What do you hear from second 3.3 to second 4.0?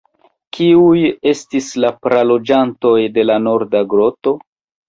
norda